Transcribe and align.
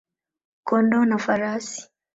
kondoo 0.67 1.05
na 1.05 1.17
farasi. 1.17 1.81